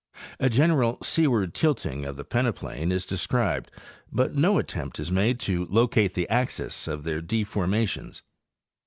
[0.39, 3.69] A general seaward tilting of the peneplain is described,
[4.11, 8.23] but no attempt is made to locate the axes of their deformations.